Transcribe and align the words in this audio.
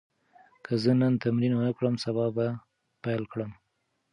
که 0.65 0.73
زه 0.83 0.91
نن 1.01 1.13
تمرین 1.23 1.53
ونه 1.55 1.71
کړم، 1.77 1.95
سبا 2.03 2.25
به 2.35 2.47
پیل 3.03 3.23
کړم. 3.31 3.51